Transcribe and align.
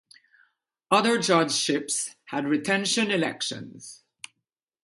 Other 0.89 1.19
judgeships 1.19 2.15
had 2.29 2.47
retention 2.47 3.11
elections. 3.11 4.01